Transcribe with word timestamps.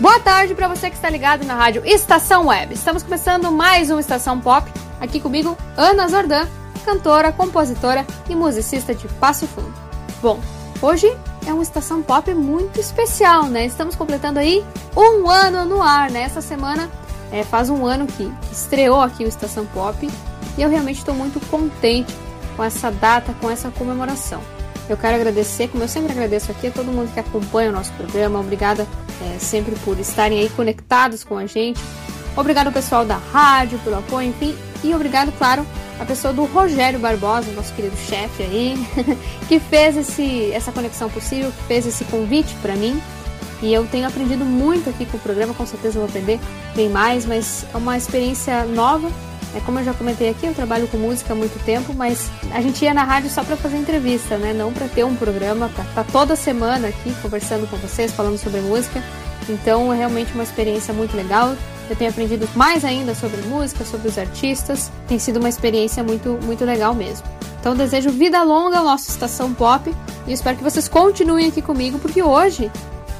Boa 0.00 0.18
tarde 0.18 0.54
para 0.54 0.68
você 0.68 0.90
que 0.90 0.96
está 0.96 1.08
ligado 1.08 1.44
na 1.44 1.54
rádio 1.54 1.82
Estação 1.84 2.46
Web. 2.46 2.74
Estamos 2.74 3.02
começando 3.02 3.52
mais 3.52 3.90
uma 3.90 4.00
Estação 4.00 4.40
Pop. 4.40 4.70
Aqui 5.00 5.20
comigo, 5.20 5.56
Ana 5.76 6.08
Zordan, 6.08 6.48
cantora, 6.84 7.30
compositora 7.30 8.04
e 8.28 8.34
musicista 8.34 8.94
de 8.94 9.06
Passo 9.06 9.46
Fundo. 9.46 9.72
Bom, 10.20 10.40
hoje 10.80 11.14
é 11.46 11.52
uma 11.52 11.62
Estação 11.62 12.02
Pop 12.02 12.32
muito 12.34 12.80
especial, 12.80 13.44
né? 13.44 13.66
Estamos 13.66 13.94
completando 13.94 14.38
aí 14.38 14.64
um 14.96 15.28
ano 15.28 15.64
no 15.64 15.82
ar, 15.82 16.10
né? 16.10 16.22
Essa 16.22 16.40
semana 16.40 16.90
é, 17.30 17.44
faz 17.44 17.70
um 17.70 17.86
ano 17.86 18.06
que 18.06 18.32
estreou 18.50 19.00
aqui 19.00 19.24
o 19.24 19.28
Estação 19.28 19.66
Pop 19.66 20.08
e 20.58 20.62
eu 20.62 20.68
realmente 20.68 20.98
estou 20.98 21.14
muito 21.14 21.38
contente 21.48 22.14
com 22.56 22.64
essa 22.64 22.90
data, 22.90 23.34
com 23.40 23.50
essa 23.50 23.70
comemoração. 23.70 24.42
Eu 24.88 24.96
quero 24.96 25.14
agradecer, 25.14 25.68
como 25.68 25.84
eu 25.84 25.88
sempre 25.88 26.12
agradeço 26.12 26.50
aqui, 26.50 26.66
a 26.66 26.70
todo 26.70 26.86
mundo 26.86 27.12
que 27.12 27.20
acompanha 27.20 27.70
o 27.70 27.72
nosso 27.72 27.92
programa. 27.92 28.40
Obrigada 28.40 28.86
é, 29.22 29.38
sempre 29.38 29.74
por 29.84 29.98
estarem 29.98 30.40
aí 30.40 30.48
conectados 30.50 31.24
com 31.24 31.38
a 31.38 31.46
gente. 31.46 31.80
Obrigado 32.36 32.68
ao 32.68 32.72
pessoal 32.72 33.04
da 33.04 33.16
rádio 33.16 33.78
pelo 33.80 33.98
apoio, 33.98 34.28
enfim. 34.28 34.56
E 34.82 34.94
obrigado, 34.94 35.32
claro, 35.38 35.66
a 36.00 36.04
pessoa 36.04 36.32
do 36.32 36.44
Rogério 36.44 36.98
Barbosa, 36.98 37.52
nosso 37.52 37.72
querido 37.74 37.96
chefe 37.96 38.42
aí, 38.42 38.74
que 39.48 39.60
fez 39.60 39.96
esse, 39.96 40.50
essa 40.52 40.72
conexão 40.72 41.08
possível, 41.08 41.52
que 41.52 41.62
fez 41.64 41.86
esse 41.86 42.04
convite 42.06 42.54
para 42.60 42.74
mim. 42.74 43.00
E 43.62 43.72
eu 43.72 43.86
tenho 43.86 44.08
aprendido 44.08 44.44
muito 44.44 44.90
aqui 44.90 45.06
com 45.06 45.16
o 45.16 45.20
programa, 45.20 45.54
com 45.54 45.64
certeza 45.64 46.00
vou 46.00 46.08
aprender 46.08 46.40
bem 46.74 46.88
mais, 46.88 47.24
mas 47.24 47.64
é 47.72 47.76
uma 47.76 47.96
experiência 47.96 48.64
nova 48.64 49.08
é, 49.54 49.60
como 49.60 49.78
eu 49.78 49.84
já 49.84 49.92
comentei 49.92 50.30
aqui, 50.30 50.46
eu 50.46 50.54
trabalho 50.54 50.88
com 50.88 50.96
música 50.96 51.32
há 51.32 51.36
muito 51.36 51.62
tempo, 51.64 51.92
mas 51.94 52.30
a 52.52 52.60
gente 52.60 52.82
ia 52.84 52.94
na 52.94 53.04
rádio 53.04 53.28
só 53.28 53.44
para 53.44 53.56
fazer 53.56 53.76
entrevista, 53.76 54.38
né? 54.38 54.52
Não 54.52 54.72
para 54.72 54.88
ter 54.88 55.04
um 55.04 55.14
programa, 55.14 55.68
para 55.68 55.84
estar 55.84 56.04
tá 56.04 56.12
toda 56.12 56.34
semana 56.34 56.88
aqui 56.88 57.14
conversando 57.20 57.68
com 57.68 57.76
vocês, 57.76 58.12
falando 58.12 58.38
sobre 58.38 58.60
música. 58.60 59.02
Então 59.48 59.92
é 59.92 59.96
realmente 59.96 60.32
uma 60.32 60.42
experiência 60.42 60.94
muito 60.94 61.16
legal. 61.16 61.54
Eu 61.90 61.96
tenho 61.96 62.10
aprendido 62.10 62.48
mais 62.54 62.84
ainda 62.84 63.14
sobre 63.14 63.42
música, 63.42 63.84
sobre 63.84 64.08
os 64.08 64.16
artistas. 64.16 64.90
Tem 65.06 65.18
sido 65.18 65.38
uma 65.38 65.48
experiência 65.48 66.02
muito, 66.02 66.38
muito 66.42 66.64
legal 66.64 66.94
mesmo. 66.94 67.26
Então 67.60 67.76
desejo 67.76 68.10
vida 68.10 68.42
longa 68.42 68.78
ao 68.78 68.84
nosso 68.84 69.10
Estação 69.10 69.52
Pop 69.52 69.94
e 70.26 70.32
espero 70.32 70.56
que 70.56 70.64
vocês 70.64 70.88
continuem 70.88 71.48
aqui 71.48 71.60
comigo, 71.60 71.98
porque 71.98 72.22
hoje 72.22 72.70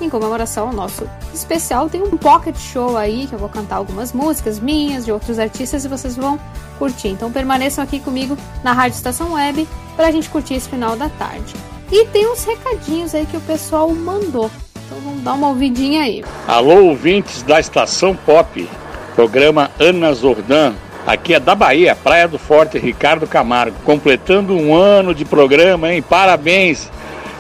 em 0.05 0.11
comemoração 0.11 0.69
ao 0.69 0.73
nosso 0.73 1.09
especial, 1.33 1.89
tem 1.89 2.03
um 2.03 2.17
pocket 2.17 2.57
show 2.57 2.97
aí 2.97 3.27
que 3.27 3.35
eu 3.35 3.39
vou 3.39 3.49
cantar 3.49 3.77
algumas 3.77 4.13
músicas 4.13 4.59
minhas, 4.59 5.05
de 5.05 5.13
outros 5.13 5.39
artistas 5.39 5.85
e 5.85 5.89
vocês 5.89 6.17
vão 6.17 6.39
curtir. 6.79 7.09
Então 7.09 7.31
permaneçam 7.31 7.83
aqui 7.83 8.01
comigo 8.01 8.37
na 8.63 8.73
Rádio 8.73 8.97
Estação 8.97 9.33
Web 9.33 9.67
para 9.97 10.09
a 10.09 10.11
gente 10.11 10.29
curtir 10.29 10.55
esse 10.55 10.69
final 10.69 10.97
da 10.97 11.09
tarde. 11.09 11.55
E 11.91 12.07
tem 12.07 12.27
uns 12.31 12.45
recadinhos 12.45 13.15
aí 13.15 13.27
que 13.27 13.37
o 13.37 13.41
pessoal 13.41 13.89
mandou. 13.91 14.51
Então 14.87 14.99
vamos 15.05 15.23
dar 15.23 15.35
uma 15.35 15.49
ouvidinha 15.49 16.03
aí. 16.03 16.25
Alô, 16.47 16.85
ouvintes 16.85 17.43
da 17.43 17.61
Estação 17.61 18.15
Pop, 18.15 18.69
programa 19.15 19.71
Ana 19.79 20.13
Zordan. 20.13 20.75
Aqui 21.07 21.35
é 21.35 21.41
da 21.41 21.55
Bahia, 21.55 21.97
Praia 21.97 22.29
do 22.29 22.39
Forte, 22.39 22.79
Ricardo 22.79 23.27
Camargo. 23.27 23.77
Completando 23.85 24.55
um 24.55 24.75
ano 24.75 25.15
de 25.15 25.25
programa, 25.25 25.93
hein? 25.93 26.01
Parabéns! 26.01 26.91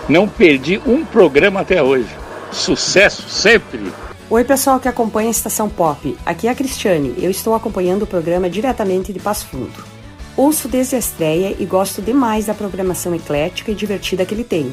Não 0.08 0.26
perdi 0.26 0.80
um 0.84 1.04
programa 1.04 1.60
até 1.60 1.82
hoje. 1.82 2.21
Sucesso 2.52 3.30
sempre! 3.30 3.90
Oi, 4.28 4.44
pessoal 4.44 4.78
que 4.78 4.86
acompanha 4.86 5.28
a 5.28 5.30
Estação 5.30 5.70
Pop. 5.70 6.16
Aqui 6.24 6.46
é 6.46 6.50
a 6.50 6.54
Cristiane. 6.54 7.14
Eu 7.16 7.30
estou 7.30 7.54
acompanhando 7.54 8.02
o 8.02 8.06
programa 8.06 8.48
diretamente 8.48 9.10
de 9.10 9.18
Passo 9.18 9.46
Fundo. 9.46 9.72
Ouço 10.36 10.68
desde 10.68 10.94
a 10.94 10.98
estreia 10.98 11.56
e 11.58 11.64
gosto 11.64 12.02
demais 12.02 12.46
da 12.46 12.54
programação 12.54 13.14
eclética 13.14 13.70
e 13.70 13.74
divertida 13.74 14.26
que 14.26 14.34
ele 14.34 14.44
tem. 14.44 14.72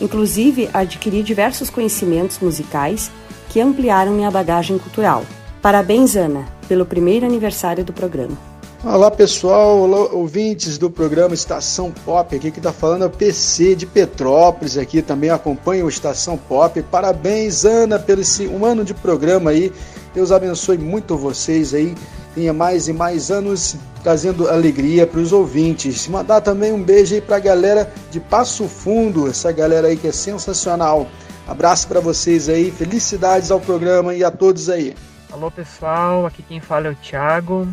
Inclusive, 0.00 0.68
adquiri 0.72 1.22
diversos 1.22 1.70
conhecimentos 1.70 2.40
musicais 2.40 3.12
que 3.48 3.60
ampliaram 3.60 4.12
minha 4.12 4.30
bagagem 4.30 4.76
cultural. 4.76 5.24
Parabéns, 5.62 6.16
Ana, 6.16 6.46
pelo 6.68 6.84
primeiro 6.84 7.26
aniversário 7.26 7.84
do 7.84 7.92
programa. 7.92 8.49
Olá 8.82 9.10
pessoal, 9.10 9.78
olá, 9.80 9.98
ouvintes 10.14 10.78
do 10.78 10.90
programa 10.90 11.34
Estação 11.34 11.92
Pop, 11.92 12.34
aqui 12.34 12.50
que 12.50 12.58
está 12.58 12.72
falando 12.72 13.02
é 13.02 13.06
o 13.06 13.10
PC 13.10 13.74
de 13.74 13.84
Petrópolis, 13.84 14.78
aqui 14.78 15.02
também 15.02 15.28
acompanha 15.28 15.84
o 15.84 15.88
Estação 15.88 16.38
Pop. 16.38 16.80
Parabéns, 16.84 17.66
Ana, 17.66 17.98
pelo 17.98 18.22
esse 18.22 18.46
um 18.46 18.64
ano 18.64 18.82
de 18.82 18.94
programa 18.94 19.50
aí. 19.50 19.70
Deus 20.14 20.32
abençoe 20.32 20.78
muito 20.78 21.14
vocês 21.14 21.74
aí. 21.74 21.94
Tenha 22.34 22.54
mais 22.54 22.88
e 22.88 22.94
mais 22.94 23.30
anos 23.30 23.76
trazendo 24.02 24.48
alegria 24.48 25.06
para 25.06 25.20
os 25.20 25.30
ouvintes. 25.30 26.08
Mandar 26.08 26.40
também 26.40 26.72
um 26.72 26.82
beijo 26.82 27.14
aí 27.14 27.20
para 27.20 27.36
a 27.36 27.40
galera 27.40 27.92
de 28.10 28.18
Passo 28.18 28.66
Fundo, 28.66 29.28
essa 29.28 29.52
galera 29.52 29.88
aí 29.88 29.96
que 29.98 30.08
é 30.08 30.12
sensacional. 30.12 31.06
Abraço 31.46 31.86
para 31.86 32.00
vocês 32.00 32.48
aí, 32.48 32.70
felicidades 32.70 33.50
ao 33.50 33.60
programa 33.60 34.14
e 34.14 34.24
a 34.24 34.30
todos 34.30 34.70
aí. 34.70 34.94
Alô 35.30 35.50
pessoal, 35.50 36.24
aqui 36.24 36.42
quem 36.42 36.60
fala 36.60 36.86
é 36.86 36.90
o 36.90 36.96
Thiago. 36.96 37.68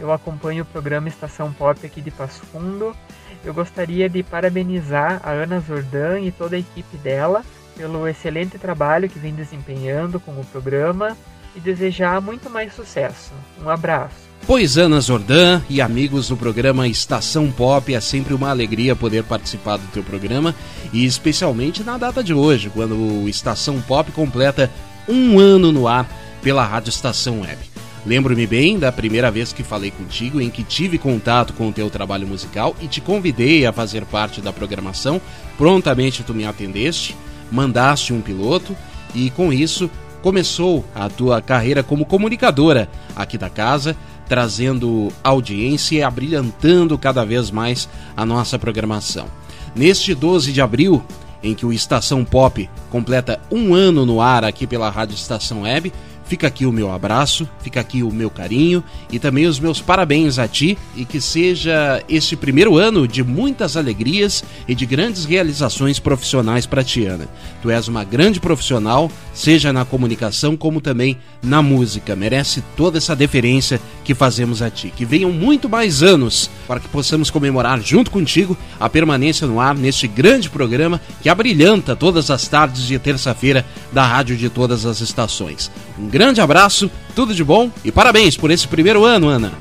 Eu 0.00 0.10
acompanho 0.10 0.62
o 0.62 0.66
programa 0.66 1.08
Estação 1.08 1.52
Pop 1.52 1.78
aqui 1.84 2.00
de 2.00 2.10
Passo 2.10 2.40
Fundo. 2.46 2.96
Eu 3.44 3.52
gostaria 3.52 4.08
de 4.08 4.22
parabenizar 4.22 5.20
a 5.22 5.30
Ana 5.30 5.60
Zordan 5.60 6.20
e 6.20 6.32
toda 6.32 6.56
a 6.56 6.58
equipe 6.58 6.96
dela 6.96 7.44
pelo 7.76 8.08
excelente 8.08 8.58
trabalho 8.58 9.10
que 9.10 9.18
vem 9.18 9.34
desempenhando 9.34 10.18
com 10.18 10.32
o 10.32 10.44
programa 10.46 11.16
e 11.54 11.60
desejar 11.60 12.20
muito 12.20 12.48
mais 12.48 12.74
sucesso. 12.74 13.30
Um 13.62 13.68
abraço. 13.68 14.30
Pois 14.46 14.78
Ana 14.78 15.00
Zordan 15.00 15.60
e 15.68 15.82
amigos 15.82 16.28
do 16.28 16.36
programa 16.36 16.88
Estação 16.88 17.50
Pop, 17.52 17.94
é 17.94 18.00
sempre 18.00 18.32
uma 18.32 18.48
alegria 18.48 18.96
poder 18.96 19.22
participar 19.24 19.76
do 19.76 19.86
teu 19.88 20.02
programa 20.02 20.54
e 20.92 21.04
especialmente 21.04 21.84
na 21.84 21.98
data 21.98 22.24
de 22.24 22.32
hoje, 22.32 22.70
quando 22.70 22.94
o 22.94 23.28
Estação 23.28 23.80
Pop 23.82 24.10
completa 24.12 24.70
um 25.06 25.38
ano 25.38 25.70
no 25.70 25.86
ar 25.86 26.08
pela 26.42 26.64
Rádio 26.64 26.88
Estação 26.88 27.42
Web. 27.42 27.69
Lembro-me 28.06 28.46
bem 28.46 28.78
da 28.78 28.90
primeira 28.90 29.30
vez 29.30 29.52
que 29.52 29.62
falei 29.62 29.90
contigo, 29.90 30.40
em 30.40 30.48
que 30.48 30.64
tive 30.64 30.96
contato 30.96 31.52
com 31.52 31.68
o 31.68 31.72
teu 31.72 31.90
trabalho 31.90 32.26
musical 32.26 32.74
e 32.80 32.86
te 32.86 33.00
convidei 33.00 33.66
a 33.66 33.72
fazer 33.72 34.04
parte 34.06 34.40
da 34.40 34.52
programação. 34.52 35.20
Prontamente 35.58 36.22
tu 36.22 36.32
me 36.32 36.46
atendeste, 36.46 37.14
mandaste 37.52 38.12
um 38.12 38.22
piloto 38.22 38.74
e 39.14 39.28
com 39.30 39.52
isso 39.52 39.90
começou 40.22 40.84
a 40.94 41.08
tua 41.08 41.42
carreira 41.42 41.82
como 41.82 42.06
comunicadora 42.06 42.88
aqui 43.14 43.36
da 43.36 43.50
casa, 43.50 43.96
trazendo 44.28 45.08
audiência 45.22 45.98
e 45.98 46.02
abrilhantando 46.02 46.96
cada 46.96 47.24
vez 47.24 47.50
mais 47.50 47.88
a 48.16 48.24
nossa 48.24 48.58
programação. 48.58 49.26
Neste 49.74 50.14
12 50.14 50.52
de 50.52 50.60
abril, 50.60 51.02
em 51.42 51.54
que 51.54 51.64
o 51.66 51.72
Estação 51.72 52.24
Pop 52.24 52.68
completa 52.90 53.40
um 53.50 53.74
ano 53.74 54.04
no 54.04 54.20
ar 54.20 54.44
aqui 54.44 54.66
pela 54.66 54.90
Rádio 54.90 55.14
Estação 55.14 55.62
Web, 55.62 55.92
Fica 56.30 56.46
aqui 56.46 56.64
o 56.64 56.70
meu 56.70 56.92
abraço, 56.92 57.48
fica 57.60 57.80
aqui 57.80 58.04
o 58.04 58.12
meu 58.12 58.30
carinho 58.30 58.84
e 59.10 59.18
também 59.18 59.46
os 59.46 59.58
meus 59.58 59.80
parabéns 59.80 60.38
a 60.38 60.46
ti 60.46 60.78
e 60.94 61.04
que 61.04 61.20
seja 61.20 62.04
este 62.08 62.36
primeiro 62.36 62.76
ano 62.76 63.08
de 63.08 63.24
muitas 63.24 63.76
alegrias 63.76 64.44
e 64.68 64.72
de 64.72 64.86
grandes 64.86 65.24
realizações 65.24 65.98
profissionais 65.98 66.66
para 66.66 66.84
ti, 66.84 67.04
Ana. 67.04 67.26
Tu 67.60 67.68
és 67.68 67.88
uma 67.88 68.04
grande 68.04 68.38
profissional, 68.38 69.10
seja 69.34 69.72
na 69.72 69.84
comunicação 69.84 70.56
como 70.56 70.80
também 70.80 71.18
na 71.42 71.60
música. 71.62 72.14
Merece 72.14 72.62
toda 72.76 72.98
essa 72.98 73.16
deferência 73.16 73.80
que 74.04 74.14
fazemos 74.14 74.62
a 74.62 74.70
ti. 74.70 74.92
Que 74.94 75.04
venham 75.04 75.32
muito 75.32 75.68
mais 75.68 76.00
anos 76.00 76.48
para 76.68 76.78
que 76.78 76.88
possamos 76.88 77.28
comemorar 77.28 77.80
junto 77.80 78.08
contigo 78.08 78.56
a 78.78 78.88
permanência 78.88 79.48
no 79.48 79.58
ar 79.58 79.74
neste 79.74 80.06
grande 80.06 80.48
programa 80.48 81.00
que 81.20 81.28
abrilhanta 81.28 81.96
todas 81.96 82.30
as 82.30 82.46
tardes 82.46 82.82
de 82.82 82.96
terça-feira 83.00 83.66
da 83.92 84.06
rádio 84.06 84.36
de 84.36 84.48
todas 84.48 84.86
as 84.86 85.00
estações. 85.00 85.68
Um 85.98 86.06
grande 86.06 86.19
abraço, 86.40 86.90
tudo 87.14 87.34
de 87.34 87.42
bom 87.42 87.70
e 87.84 87.90
parabéns 87.90 88.36
por 88.36 88.50
esse 88.50 88.68
primeiro 88.68 89.04
ano, 89.04 89.28
Ana. 89.28 89.52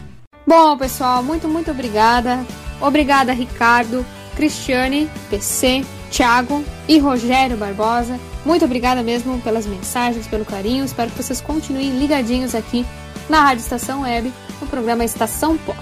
Bom, 0.46 0.78
pessoal, 0.78 1.24
muito, 1.24 1.48
muito 1.48 1.72
obrigada. 1.72 2.46
Obrigada, 2.82 3.32
Ricardo, 3.32 4.06
Cristiane, 4.36 5.10
PC, 5.30 5.86
Thiago 6.10 6.64
e 6.88 6.98
Rogério 6.98 7.56
Barbosa. 7.56 8.20
Muito 8.46 8.66
obrigada 8.66 9.04
mesmo 9.04 9.40
pelas 9.42 9.66
mensagens, 9.66 10.28
pelo 10.28 10.46
carinho. 10.46 10.84
Espero 10.84 11.12
que 11.12 11.22
vocês 11.22 11.40
continuem 11.40 11.98
ligadinhos 11.98 12.56
aqui 12.56 12.86
na 13.30 13.42
Rádio 13.42 13.62
Estação 13.62 14.02
Web, 14.02 14.34
no 14.62 14.68
programa 14.68 15.06
Estação 15.06 15.58
Pop. 15.58 15.78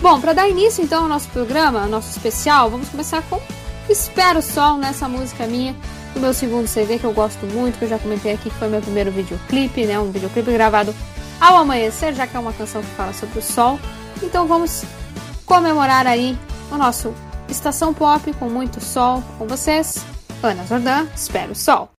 Bom, 0.00 0.20
para 0.20 0.32
dar 0.32 0.48
início 0.48 0.82
então 0.82 1.02
ao 1.02 1.08
nosso 1.08 1.28
programa, 1.28 1.82
ao 1.82 1.88
nosso 1.88 2.10
especial, 2.10 2.70
vamos 2.70 2.88
começar 2.88 3.22
com 3.22 3.40
Espero 3.88 4.42
Sol 4.42 4.76
nessa 4.76 5.08
música 5.08 5.46
minha 5.46 5.74
do 6.16 6.20
meu 6.20 6.32
segundo 6.32 6.66
CD 6.66 6.98
que 6.98 7.04
eu 7.04 7.12
gosto 7.12 7.44
muito, 7.46 7.78
que 7.78 7.84
eu 7.84 7.88
já 7.88 7.98
comentei 7.98 8.32
aqui 8.32 8.48
que 8.48 8.56
foi 8.56 8.68
meu 8.68 8.80
primeiro 8.80 9.10
videoclipe, 9.10 9.84
né? 9.84 9.98
Um 9.98 10.10
videoclipe 10.10 10.50
gravado 10.50 10.94
ao 11.38 11.58
amanhecer, 11.58 12.14
já 12.14 12.26
que 12.26 12.34
é 12.34 12.40
uma 12.40 12.54
canção 12.54 12.80
que 12.80 12.88
fala 12.88 13.12
sobre 13.12 13.38
o 13.38 13.42
sol. 13.42 13.78
Então 14.22 14.46
vamos 14.46 14.84
comemorar 15.44 16.06
aí 16.06 16.36
o 16.72 16.76
nosso 16.76 17.14
Estação 17.48 17.92
Pop 17.92 18.32
com 18.34 18.48
muito 18.48 18.82
sol 18.82 19.22
com 19.38 19.46
vocês. 19.46 20.04
Ana 20.42 20.64
Jordan, 20.66 21.06
espero 21.14 21.52
o 21.52 21.54
sol. 21.54 21.90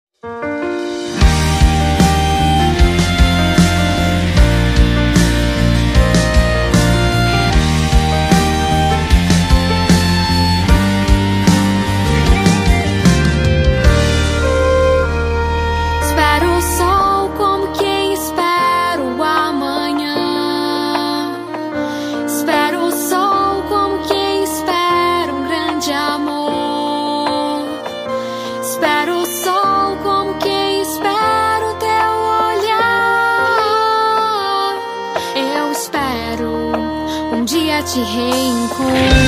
Te 37.98 39.26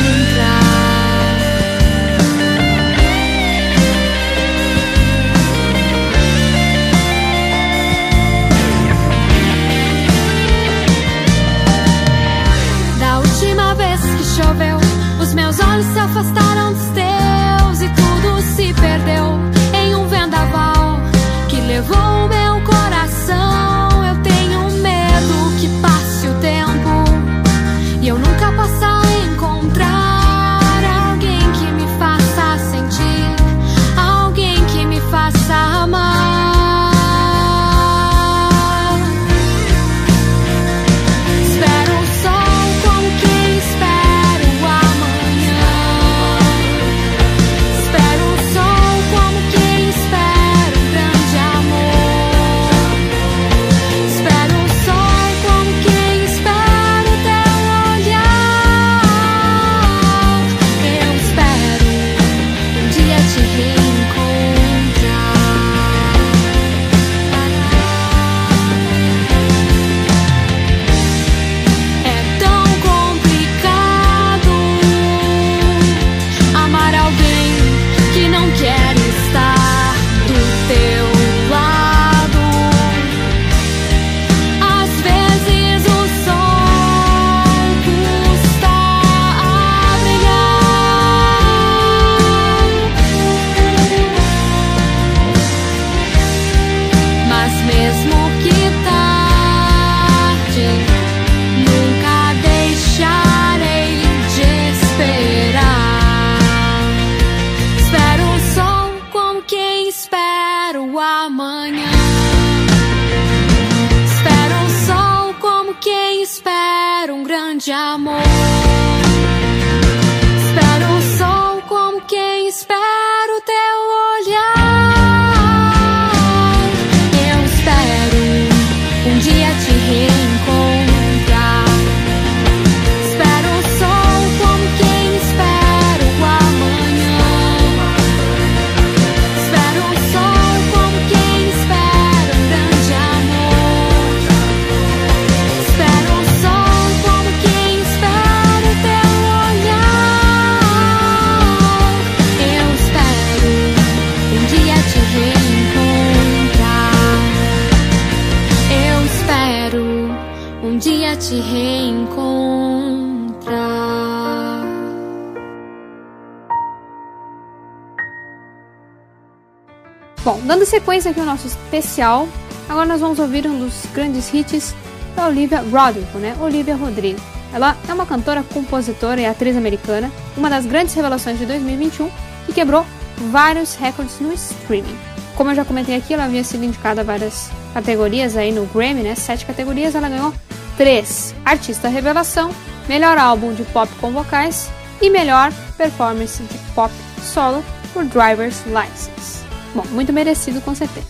sequência 170.79 171.11
aqui 171.11 171.19
ao 171.19 171.25
nosso 171.25 171.45
especial, 171.45 172.27
agora 172.69 172.85
nós 172.85 173.01
vamos 173.01 173.19
ouvir 173.19 173.45
um 173.45 173.59
dos 173.59 173.85
grandes 173.93 174.33
hits 174.33 174.73
da 175.13 175.27
Olivia 175.27 175.59
Rodrigo, 175.59 176.19
né? 176.19 176.35
Olivia 176.39 176.75
Rodrigo. 176.75 177.19
Ela 177.53 177.75
é 177.87 177.93
uma 177.93 178.05
cantora, 178.05 178.43
compositora 178.53 179.19
e 179.19 179.25
atriz 179.25 179.57
americana, 179.57 180.09
uma 180.37 180.49
das 180.49 180.65
grandes 180.65 180.93
revelações 180.93 181.37
de 181.37 181.45
2021 181.45 182.09
que 182.45 182.53
quebrou 182.53 182.85
vários 183.29 183.75
recordes 183.75 184.21
no 184.21 184.31
streaming. 184.31 184.97
Como 185.35 185.51
eu 185.51 185.55
já 185.55 185.65
comentei 185.65 185.97
aqui, 185.97 186.13
ela 186.13 186.25
havia 186.25 186.43
sido 186.45 186.63
indicada 186.63 187.01
a 187.01 187.03
várias 187.03 187.49
categorias 187.73 188.37
aí 188.37 188.53
no 188.53 188.65
Grammy, 188.67 189.01
né? 189.01 189.15
Sete 189.15 189.45
categorias, 189.45 189.95
ela 189.95 190.07
ganhou 190.07 190.33
três: 190.77 191.35
Artista 191.43 191.89
Revelação, 191.89 192.51
Melhor 192.87 193.17
Álbum 193.17 193.53
de 193.53 193.63
Pop 193.63 193.91
com 193.99 194.11
Vocais 194.11 194.69
e 195.01 195.09
Melhor 195.09 195.51
Performance 195.77 196.41
de 196.41 196.57
Pop 196.73 196.93
Solo 197.21 197.63
por 197.93 198.05
Driver's 198.05 198.63
License. 198.65 199.38
Bom, 199.73 199.83
muito 199.91 200.11
merecido 200.11 200.61
com 200.61 200.73
certeza. 200.73 201.07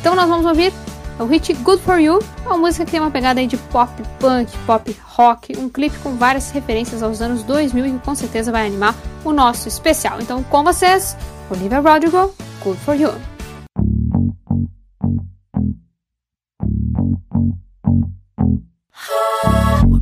Então 0.00 0.14
nós 0.14 0.28
vamos 0.28 0.46
ouvir 0.46 0.72
o 1.18 1.24
hit 1.24 1.52
Good 1.54 1.82
For 1.82 1.98
You, 1.98 2.18
uma 2.44 2.58
música 2.58 2.84
que 2.84 2.90
tem 2.90 3.00
uma 3.00 3.10
pegada 3.10 3.40
aí 3.40 3.46
de 3.46 3.56
pop 3.56 3.90
punk, 4.20 4.50
pop 4.66 4.96
rock, 5.02 5.56
um 5.58 5.68
clipe 5.68 5.96
com 5.98 6.14
várias 6.14 6.50
referências 6.50 7.02
aos 7.02 7.22
anos 7.22 7.42
2000 7.42 7.86
e 7.86 7.90
que 7.92 7.98
com 8.00 8.14
certeza 8.14 8.52
vai 8.52 8.66
animar 8.66 8.94
o 9.24 9.32
nosso 9.32 9.66
especial. 9.68 10.20
Então 10.20 10.42
com 10.42 10.62
vocês, 10.62 11.16
Olivia 11.50 11.80
Rodrigo, 11.80 12.34
Good 12.62 12.78
For 12.80 12.94
You. 12.94 13.12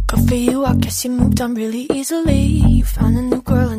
Good 0.07 0.29
for 0.29 0.37
you, 0.37 0.65
I 0.65 0.75
guess 0.77 1.05
you 1.05 1.13
moved 1.13 1.41
on 1.41 1.55
really 1.55 1.87
easily. 1.93 2.63
You 2.79 2.85
found 2.85 3.17
a 3.17 3.23
new 3.23 3.43
girl 3.43 3.74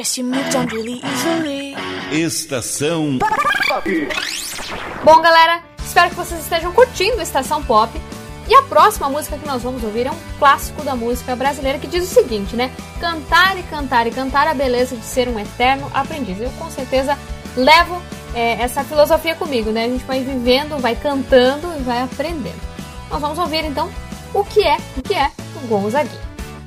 Guess 0.00 0.16
you 0.16 0.24
moved 0.24 0.56
on 0.56 0.66
really 0.68 0.98
easily. 1.04 1.76
Estação 2.10 3.18
Bom, 5.04 5.20
galera, 5.20 5.62
espero 5.78 6.08
que 6.08 6.16
vocês 6.16 6.40
estejam 6.40 6.72
curtindo 6.72 7.20
Estação 7.20 7.62
Pop. 7.62 7.92
E 8.48 8.54
a 8.54 8.62
próxima 8.62 9.10
música 9.10 9.36
que 9.36 9.46
nós 9.46 9.62
vamos 9.62 9.84
ouvir 9.84 10.06
é 10.06 10.10
um 10.10 10.16
clássico 10.38 10.82
da 10.82 10.96
música 10.96 11.36
brasileira 11.36 11.78
que 11.78 11.86
diz 11.86 12.10
o 12.10 12.14
seguinte, 12.14 12.56
né? 12.56 12.72
Cantar 12.98 13.58
e 13.58 13.62
cantar 13.64 14.06
e 14.06 14.10
cantar 14.10 14.48
a 14.48 14.54
beleza 14.54 14.96
de 14.96 15.04
ser 15.04 15.28
um 15.28 15.38
eterno 15.38 15.90
aprendiz. 15.92 16.40
Eu 16.40 16.50
com 16.52 16.70
certeza 16.70 17.18
levo 17.54 18.00
é, 18.34 18.52
essa 18.52 18.82
filosofia 18.82 19.34
comigo, 19.34 19.70
né? 19.70 19.84
A 19.84 19.88
gente 19.88 20.04
vai 20.04 20.24
vivendo, 20.24 20.80
vai 20.80 20.96
cantando 20.96 21.74
e 21.78 21.82
vai 21.82 22.00
aprendendo. 22.00 22.60
Nós 23.10 23.20
vamos 23.20 23.38
ouvir 23.38 23.66
então 23.66 23.90
o 24.32 24.42
que 24.44 24.62
é, 24.62 24.78
o 24.96 25.02
que 25.02 25.12
é 25.12 25.30
o 25.62 25.66
Gonzaguinha. 25.66 26.29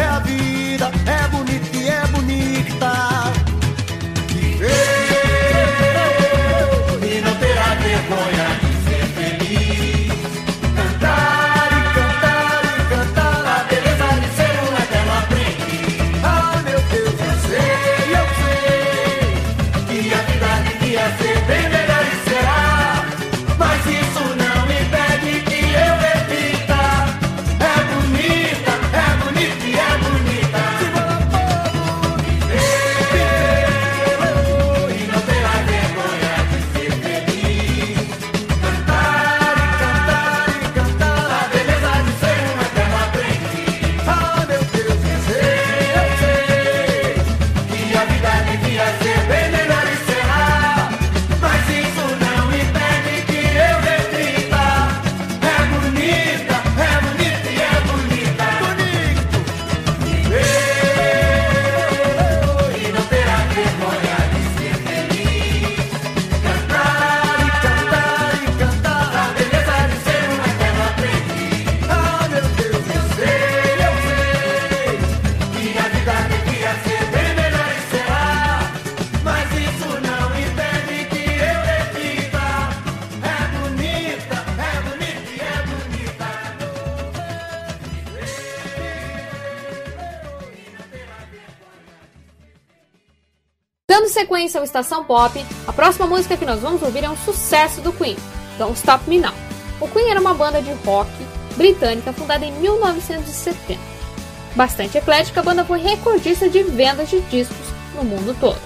É 0.00 0.06
a 0.06 0.18
vida, 0.20 0.90
é 1.06 1.28
bonita 1.28 1.76
e 1.76 1.88
é 1.88 2.06
bonita. 2.06 3.29
Sequência 94.30 94.60
ao 94.60 94.64
Estação 94.64 95.02
Pop, 95.02 95.44
a 95.66 95.72
próxima 95.72 96.06
música 96.06 96.36
que 96.36 96.46
nós 96.46 96.60
vamos 96.60 96.80
ouvir 96.82 97.02
é 97.02 97.10
um 97.10 97.16
sucesso 97.16 97.80
do 97.80 97.92
Queen, 97.92 98.16
Don't 98.58 98.78
Stop 98.78 99.10
Me 99.10 99.18
Now. 99.18 99.34
O 99.80 99.88
Queen 99.88 100.08
era 100.08 100.20
uma 100.20 100.32
banda 100.32 100.62
de 100.62 100.70
rock 100.84 101.10
britânica 101.56 102.12
fundada 102.12 102.44
em 102.44 102.52
1970. 102.52 103.80
Bastante 104.54 104.96
eclética, 104.96 105.40
a 105.40 105.42
banda 105.42 105.64
foi 105.64 105.80
recordista 105.80 106.48
de 106.48 106.62
vendas 106.62 107.10
de 107.10 107.20
discos 107.22 107.56
no 107.96 108.04
mundo 108.04 108.36
todo. 108.38 108.60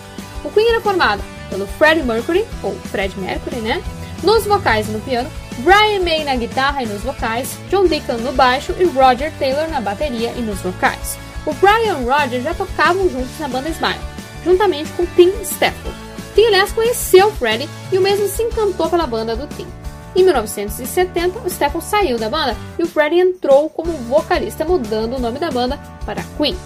O 0.45 0.51
Queen 0.51 0.69
era 0.69 0.83
formado 0.83 1.23
pelo 1.49 1.67
Freddie 1.67 2.03
Mercury, 2.03 2.45
ou 2.63 2.75
Fred 2.91 3.19
Mercury, 3.19 3.63
né? 3.63 3.83
Nos 4.23 4.45
vocais 4.45 4.87
e 4.87 4.91
no 4.91 5.01
piano, 5.01 5.31
Brian 5.61 6.01
May 6.01 6.25
na 6.25 6.37
guitarra 6.37 6.83
e 6.83 6.87
nos 6.87 7.01
vocais, 7.01 7.57
John 7.71 7.87
Deacon 7.87 8.19
no 8.19 8.33
baixo 8.33 8.75
e 8.79 8.85
Roger 8.85 9.33
Taylor 9.39 9.67
na 9.71 9.81
bateria 9.81 10.31
e 10.37 10.43
nos 10.43 10.61
vocais. 10.61 11.17
O 11.47 11.55
Brian 11.55 12.01
e 12.01 12.05
o 12.05 12.11
Roger 12.11 12.43
já 12.43 12.53
tocavam 12.53 13.09
juntos 13.09 13.39
na 13.39 13.49
banda 13.49 13.71
Smile, 13.71 14.01
juntamente 14.45 14.93
com 14.93 15.07
Tim 15.07 15.31
Stafford. 15.43 15.97
Tim, 16.35 16.47
aliás, 16.47 16.73
conheceu 16.73 17.31
Freddie 17.33 17.69
e 17.93 17.99
o 17.99 18.01
mesmo 18.01 18.27
se 18.29 18.43
encantou 18.43 18.91
pela 18.91 19.07
banda 19.07 19.37
do 19.37 19.47
Tim. 19.47 19.67
Em 20.17 20.23
1970, 20.23 21.41
o 21.41 21.47
Stafford 21.49 21.85
saiu 21.85 22.19
da 22.19 22.29
banda 22.29 22.57
e 22.79 22.83
o 22.83 22.87
Freddie 22.87 23.21
entrou 23.21 23.69
como 23.69 23.93
vocalista, 23.93 24.65
mudando 24.65 25.17
o 25.17 25.21
nome 25.21 25.39
da 25.39 25.51
banda 25.51 25.79
para 26.05 26.23
Queen. 26.37 26.57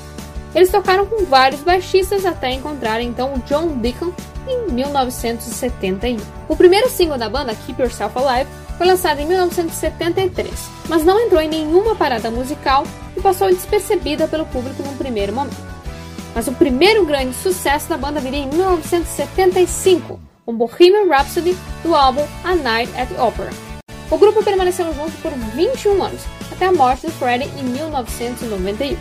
Eles 0.54 0.70
tocaram 0.70 1.06
com 1.06 1.24
vários 1.24 1.60
baixistas 1.60 2.24
até 2.24 2.52
encontrar 2.52 3.00
então 3.00 3.34
o 3.34 3.38
John 3.40 3.68
Deacon 3.78 4.12
em 4.46 4.72
1971. 4.72 6.16
O 6.48 6.56
primeiro 6.56 6.88
single 6.88 7.18
da 7.18 7.28
banda, 7.28 7.54
Keep 7.54 7.80
Yourself 7.80 8.18
Alive, 8.18 8.50
foi 8.76 8.86
lançado 8.86 9.20
em 9.20 9.26
1973, 9.26 10.50
mas 10.88 11.04
não 11.04 11.20
entrou 11.20 11.40
em 11.40 11.48
nenhuma 11.48 11.94
parada 11.94 12.30
musical 12.30 12.84
e 13.16 13.20
passou 13.20 13.48
despercebida 13.48 14.28
pelo 14.28 14.46
público 14.46 14.82
num 14.82 14.96
primeiro 14.96 15.32
momento. 15.32 15.77
Mas 16.34 16.46
o 16.48 16.52
primeiro 16.52 17.04
grande 17.04 17.34
sucesso 17.34 17.88
da 17.88 17.96
banda 17.96 18.20
viria 18.20 18.40
em 18.40 18.48
1975, 18.48 20.20
com 20.44 20.54
Bohemian 20.54 21.08
Rhapsody 21.08 21.56
do 21.82 21.94
álbum 21.94 22.24
A 22.44 22.54
Night 22.54 22.92
at 22.96 23.08
the 23.08 23.20
Opera. 23.20 23.50
O 24.10 24.16
grupo 24.16 24.42
permaneceu 24.42 24.86
junto 24.94 25.12
por 25.20 25.32
21 25.32 26.02
anos, 26.02 26.22
até 26.50 26.66
a 26.66 26.72
morte 26.72 27.06
de 27.06 27.12
Freddie 27.12 27.50
em 27.58 27.64
1991. 27.64 28.96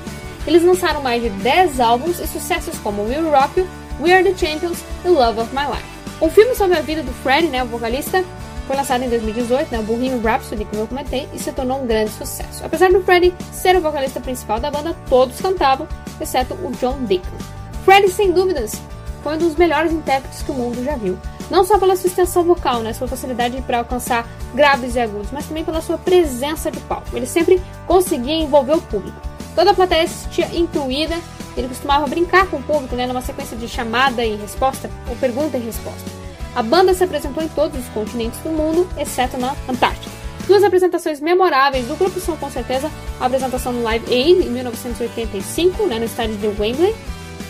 Eles 0.46 0.64
lançaram 0.64 1.02
mais 1.02 1.22
de 1.22 1.30
10 1.30 1.80
álbuns 1.80 2.20
e 2.20 2.28
sucessos 2.28 2.78
como 2.80 3.04
Will 3.04 3.30
Rock 3.32 3.60
You, 3.60 3.68
We 4.02 4.14
Are 4.14 4.24
the 4.24 4.38
Champions 4.38 4.84
e 5.04 5.10
Love 5.10 5.42
of 5.42 5.56
My 5.56 5.66
Life. 5.66 5.98
Um 6.22 6.30
filme 6.30 6.56
sobre 6.56 6.78
a 6.78 6.82
vida 6.82 7.04
do 7.04 7.12
Freddie, 7.12 7.50
né, 7.50 7.64
o 7.64 7.68
vocalista, 7.68 8.24
foi 8.68 8.76
lançado 8.76 9.04
em 9.04 9.10
2018, 9.10 9.72
né, 9.72 9.80
o 9.80 9.84
Bohemian 9.84 10.22
Rhapsody, 10.22 10.66
como 10.66 10.84
eu 10.84 10.88
comentei, 10.88 11.28
e 11.34 11.40
se 11.40 11.52
tornou 11.54 11.82
um 11.82 11.88
grande 11.88 12.12
sucesso. 12.12 12.66
Apesar 12.66 12.92
do 12.92 13.02
Freddie 13.02 13.34
ser 13.52 13.78
o 13.78 13.82
vocalista 13.82 14.20
principal 14.20 14.60
da 14.60 14.70
banda, 14.70 14.96
todos 15.10 15.40
cantavam, 15.40 15.88
exceto 16.20 16.54
o 16.56 16.72
John 16.72 16.98
Deacon. 17.06 17.38
Freddie, 17.86 18.12
sem 18.12 18.32
dúvidas, 18.32 18.82
foi 19.24 19.36
um 19.36 19.38
dos 19.38 19.56
melhores 19.56 19.94
intérpretes 19.94 20.44
que 20.44 20.52
o 20.52 20.54
mundo 20.54 20.84
já 20.84 20.98
viu. 20.98 21.18
Não 21.50 21.64
só 21.64 21.80
pela 21.80 21.96
sua 21.96 22.08
extensão 22.08 22.44
vocal, 22.44 22.82
né, 22.82 22.92
sua 22.92 23.08
facilidade 23.08 23.62
para 23.62 23.78
alcançar 23.78 24.28
graves 24.54 24.96
e 24.96 25.00
agudos, 25.00 25.30
mas 25.32 25.46
também 25.46 25.64
pela 25.64 25.82
sua 25.82 25.98
presença 25.98 26.70
de 26.70 26.80
palco. 26.82 27.16
Ele 27.16 27.26
sempre 27.26 27.62
conseguia 27.86 28.36
envolver 28.36 28.74
o 28.74 28.82
público. 28.82 29.18
Toda 29.56 29.72
a 29.72 29.74
plateia 29.74 30.06
se 30.08 30.26
sentia 30.26 30.50
incluída, 30.54 31.18
ele 31.56 31.70
costumava 31.70 32.06
brincar 32.06 32.48
com 32.48 32.58
o 32.58 32.64
público 32.64 32.96
né, 32.96 33.08
numa 33.08 33.22
sequência 33.22 33.56
de 33.56 33.68
chamada 33.68 34.26
e 34.26 34.36
resposta, 34.36 34.90
ou 35.10 35.16
pergunta 35.16 35.58
e 35.58 35.62
resposta. 35.62 36.27
A 36.56 36.64
banda 36.64 36.94
se 36.94 37.04
apresentou 37.04 37.44
em 37.44 37.48
todos 37.50 37.80
os 37.80 37.88
continentes 37.90 38.40
do 38.40 38.50
mundo, 38.50 38.88
exceto 38.98 39.38
na 39.38 39.56
Antártica. 39.68 40.16
Duas 40.48 40.64
apresentações 40.64 41.20
memoráveis 41.20 41.86
do 41.88 41.96
grupo 41.96 42.20
são 42.20 42.38
com 42.38 42.50
certeza 42.50 42.90
a 43.20 43.26
apresentação 43.26 43.74
no 43.74 43.84
Live 43.84 44.06
Aid 44.12 44.48
em 44.48 44.50
1985, 44.50 45.86
né, 45.88 46.00
no 46.00 46.06
estádio 46.06 46.38
de 46.38 46.48
Wembley, 46.48 46.96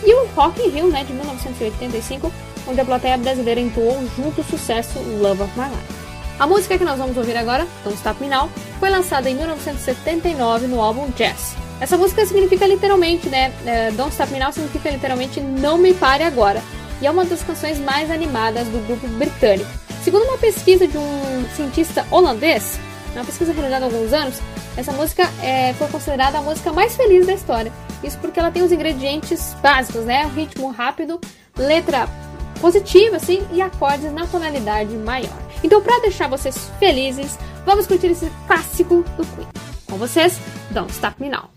e 0.04 0.14
o 0.14 0.28
Rock 0.36 0.62
in 0.62 0.70
Rio 0.70 0.88
né, 0.88 1.04
de 1.04 1.14
1985, 1.14 2.32
onde 2.68 2.82
a 2.82 2.86
plateia 2.86 3.18
brasileira 3.18 3.62
entoou 3.62 4.04
junto 4.16 4.42
o 4.42 4.44
sucesso 4.44 5.00
Love 5.22 5.44
of 5.44 5.60
My 5.60 5.66
Life. 5.66 5.98
A 6.40 6.46
música 6.46 6.78
que 6.78 6.84
nós 6.84 6.98
vamos 6.98 7.18
ouvir 7.18 7.36
agora, 7.36 7.68
Don't 7.84 7.98
Stop 7.98 8.22
Me 8.22 8.30
Now, 8.30 8.50
foi 8.80 8.90
lançada 8.90 9.30
em 9.30 9.36
1979 9.36 10.68
no 10.68 10.82
álbum 10.82 11.10
Jazz. 11.12 11.56
Essa 11.80 11.98
música 11.98 12.26
significa 12.26 12.66
literalmente, 12.66 13.30
né? 13.30 13.54
é, 13.66 13.92
Don't 13.92 14.12
Stop 14.12 14.32
Me 14.32 14.40
Now 14.40 14.52
significa 14.52 14.90
literalmente 14.90 15.40
Não 15.40 15.78
Me 15.78 15.94
Pare 15.94 16.24
Agora. 16.24 16.62
E 17.02 17.08
é 17.08 17.12
uma 17.12 17.26
das 17.26 17.44
canções 17.44 17.80
mais 17.80 18.10
animadas 18.10 18.68
do 18.68 18.86
grupo 18.88 19.08
britânico. 19.08 19.70
Segundo 20.04 20.24
uma 20.24 20.38
pesquisa 20.38 20.88
de 20.88 20.98
um 20.98 21.46
cientista 21.56 22.06
holandês, 22.10 22.80
uma 23.14 23.26
pesquisa 23.26 23.52
realizada 23.52 23.86
há 23.86 23.88
alguns 23.88 24.14
anos, 24.14 24.42
essa 24.76 24.92
música 24.92 25.30
é, 25.42 25.74
foi 25.74 25.88
considerada 25.88 26.38
a 26.38 26.42
música 26.42 26.72
mais 26.72 26.96
feliz 26.96 27.26
da 27.26 27.34
história. 27.34 27.72
Isso 28.04 28.18
porque 28.20 28.40
ela 28.40 28.52
tem 28.52 28.64
os 28.64 28.72
ingredientes 28.72 29.56
básicos, 29.62 30.06
né? 30.06 30.26
O 30.26 30.30
ritmo 30.30 30.70
rápido, 30.70 31.20
letra 31.58 32.08
positiva, 32.62 33.18
assim, 33.18 33.46
e 33.52 33.62
acordes 33.62 34.12
na 34.14 34.28
tonalidade 34.28 34.96
maior. 34.96 35.38
Então, 35.64 35.82
para 35.82 36.00
deixar 36.02 36.28
vocês 36.28 36.72
felizes, 36.80 37.38
vamos 37.66 37.88
curtir 37.88 38.08
esse 38.08 38.32
clássico 38.46 39.04
do 39.18 39.26
Queen. 39.36 39.48
Com 39.90 39.98
vocês, 39.98 40.40
Don't 40.72 40.92
Stop 40.92 41.22
Me 41.22 41.30
Now. 41.30 41.57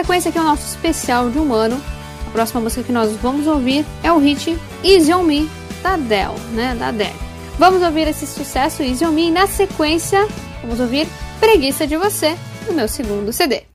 sequência 0.00 0.30
aqui 0.30 0.38
é 0.38 0.40
o 0.40 0.44
nosso 0.44 0.66
especial 0.66 1.30
de 1.30 1.38
um 1.38 1.52
ano. 1.52 1.80
A 2.26 2.30
próxima 2.30 2.60
música 2.60 2.82
que 2.82 2.92
nós 2.92 3.14
vamos 3.16 3.46
ouvir 3.46 3.84
é 4.02 4.10
o 4.10 4.18
hit 4.18 4.58
Easy 4.82 5.12
On 5.12 5.22
Me, 5.22 5.48
da 5.82 5.96
Dell, 5.96 6.34
né, 6.52 6.74
da 6.74 6.90
Dell. 6.90 7.14
Vamos 7.58 7.82
ouvir 7.82 8.08
esse 8.08 8.26
sucesso 8.26 8.82
Easy 8.82 9.04
On 9.04 9.12
Me 9.12 9.28
e 9.28 9.30
na 9.30 9.46
sequência 9.46 10.26
vamos 10.62 10.80
ouvir 10.80 11.06
Preguiça 11.38 11.86
de 11.86 11.96
Você, 11.96 12.36
do 12.66 12.72
meu 12.72 12.88
segundo 12.88 13.32
CD. 13.32 13.69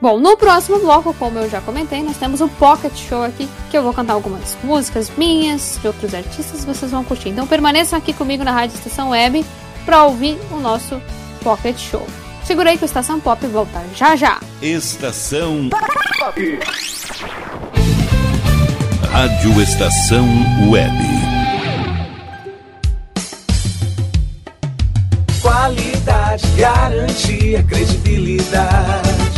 Bom, 0.00 0.20
no 0.20 0.36
próximo 0.36 0.78
bloco, 0.78 1.12
como 1.14 1.40
eu 1.40 1.50
já 1.50 1.60
comentei, 1.60 2.02
nós 2.04 2.16
temos 2.16 2.40
o 2.40 2.48
Pocket 2.48 2.94
Show 2.94 3.24
aqui, 3.24 3.48
que 3.68 3.76
eu 3.76 3.82
vou 3.82 3.92
cantar 3.92 4.12
algumas 4.12 4.56
músicas 4.62 5.10
minhas, 5.16 5.76
de 5.80 5.88
outros 5.88 6.14
artistas, 6.14 6.64
vocês 6.64 6.92
vão 6.92 7.02
curtir. 7.02 7.30
Então 7.30 7.48
permaneçam 7.48 7.98
aqui 7.98 8.12
comigo 8.12 8.44
na 8.44 8.52
Rádio 8.52 8.76
Estação 8.76 9.10
Web 9.10 9.44
para 9.84 10.04
ouvir 10.04 10.38
o 10.52 10.60
nosso 10.60 11.02
Pocket 11.42 11.76
Show. 11.76 12.06
Segura 12.44 12.70
aí 12.70 12.78
que 12.78 12.84
o 12.84 12.86
Estação 12.86 13.18
Pop 13.18 13.44
volta 13.48 13.82
já 13.96 14.14
já. 14.14 14.40
Estação 14.62 15.68
Rádio 19.10 19.60
Estação 19.60 20.28
Web. 20.70 20.96
Qualidade, 25.42 26.46
garantia, 26.56 27.64
credibilidade. 27.64 29.37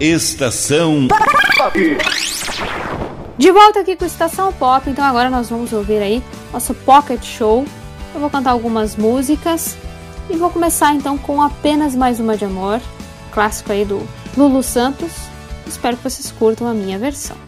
Estação 0.00 1.08
De 3.36 3.50
volta 3.50 3.80
aqui 3.80 3.96
com 3.96 4.04
Estação 4.04 4.52
Pop, 4.52 4.88
então 4.88 5.04
agora 5.04 5.28
nós 5.28 5.50
vamos 5.50 5.72
ouvir 5.72 6.00
aí 6.00 6.22
nosso 6.52 6.72
Pocket 6.72 7.24
Show. 7.24 7.66
Eu 8.14 8.20
vou 8.20 8.30
cantar 8.30 8.52
algumas 8.52 8.94
músicas 8.94 9.76
e 10.30 10.36
vou 10.36 10.50
começar 10.50 10.94
então 10.94 11.18
com 11.18 11.42
apenas 11.42 11.96
mais 11.96 12.20
uma 12.20 12.36
de 12.36 12.44
amor, 12.44 12.80
clássico 13.32 13.72
aí 13.72 13.84
do 13.84 14.00
Lulu 14.36 14.62
Santos. 14.62 15.10
Espero 15.66 15.96
que 15.96 16.04
vocês 16.04 16.30
curtam 16.30 16.68
a 16.68 16.74
minha 16.74 16.96
versão. 16.96 17.47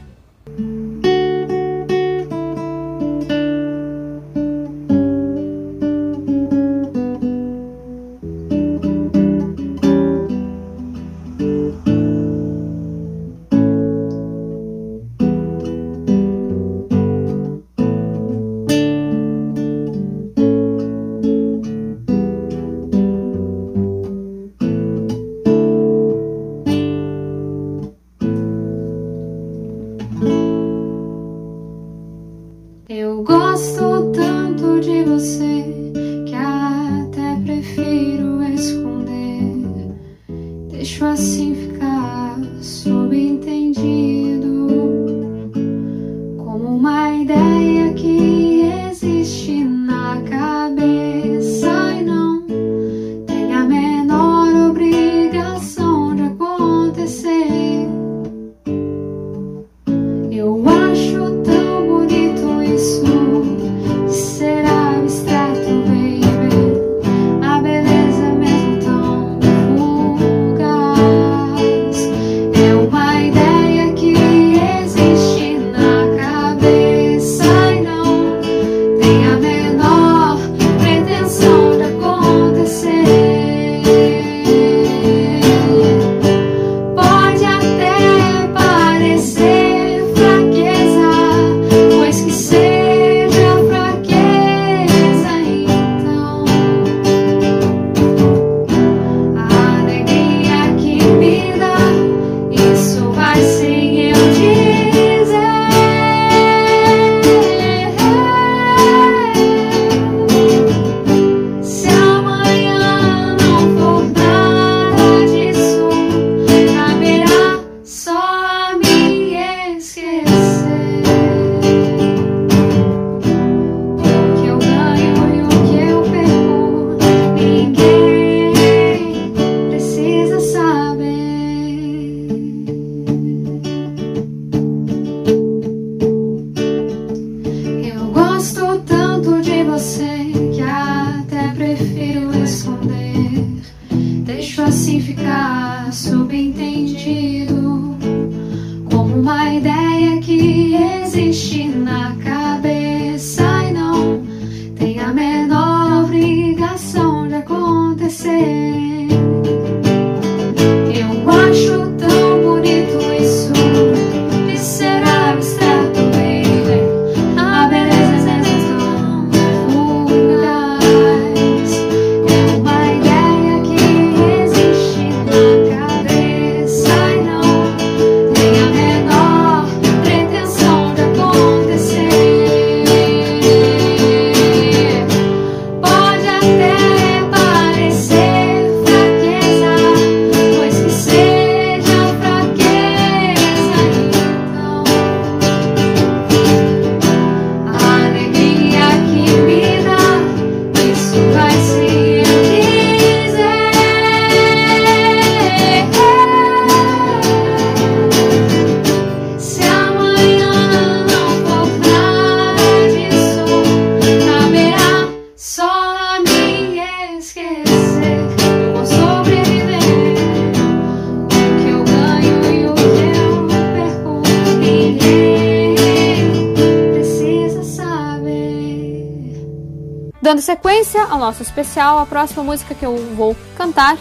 Dando 230.31 230.43
sequência 230.43 231.03
ao 231.07 231.19
nosso 231.19 231.43
especial, 231.43 231.99
a 231.99 232.07
próxima 232.07 232.45
música 232.45 232.73
que 232.73 232.87
eu 232.87 232.97
vou 233.17 233.37
cantar 233.57 233.99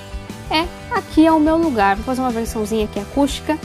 é 0.51 0.67
Aqui 0.91 1.25
é 1.25 1.31
o 1.31 1.39
Meu 1.39 1.57
Lugar. 1.57 1.95
Vou 1.95 2.05
fazer 2.05 2.21
uma 2.21 2.29
versãozinha 2.29 2.85
aqui 2.85 2.99
acústica. 2.99 3.57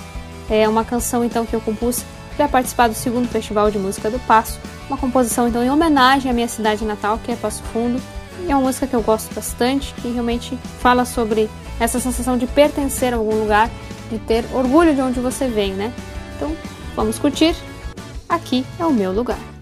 É 0.48 0.66
uma 0.66 0.82
canção 0.82 1.22
então 1.22 1.44
que 1.44 1.52
eu 1.52 1.60
compus 1.60 2.02
para 2.38 2.48
participar 2.48 2.88
do 2.88 2.94
segundo 2.94 3.28
Festival 3.28 3.70
de 3.70 3.78
Música 3.78 4.10
do 4.10 4.18
Passo. 4.20 4.58
Uma 4.88 4.96
composição 4.96 5.46
então 5.46 5.62
em 5.62 5.68
homenagem 5.68 6.30
à 6.30 6.32
minha 6.32 6.48
cidade 6.48 6.86
natal, 6.86 7.20
que 7.22 7.30
é 7.30 7.36
Passo 7.36 7.62
Fundo. 7.64 8.00
E 8.46 8.50
é 8.50 8.56
uma 8.56 8.64
música 8.64 8.86
que 8.86 8.96
eu 8.96 9.02
gosto 9.02 9.34
bastante, 9.34 9.92
que 10.00 10.08
realmente 10.08 10.58
fala 10.78 11.04
sobre 11.04 11.50
essa 11.78 12.00
sensação 12.00 12.38
de 12.38 12.46
pertencer 12.46 13.12
a 13.12 13.18
algum 13.18 13.40
lugar, 13.40 13.68
de 14.10 14.18
ter 14.20 14.42
orgulho 14.54 14.94
de 14.94 15.02
onde 15.02 15.20
você 15.20 15.48
vem, 15.48 15.74
né? 15.74 15.92
Então, 16.34 16.56
vamos 16.96 17.18
curtir. 17.18 17.54
Aqui 18.26 18.64
é 18.80 18.86
o 18.86 18.90
meu 18.90 19.12
lugar. 19.12 19.53